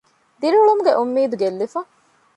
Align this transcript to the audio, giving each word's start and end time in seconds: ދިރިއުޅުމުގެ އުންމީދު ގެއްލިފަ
ދިރިއުޅުމުގެ 0.41 0.91
އުންމީދު 0.97 1.35
ގެއްލިފަ 1.41 1.79